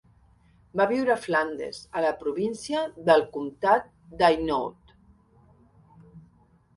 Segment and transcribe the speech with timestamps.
[0.79, 3.85] Va viure a Flandes a la província del Comtat
[4.23, 4.95] d'Hainaut.